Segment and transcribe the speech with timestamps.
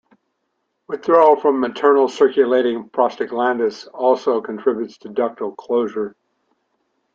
[0.87, 6.15] Withdrawal from maternal circulating prostaglandins also contributes to ductal closure.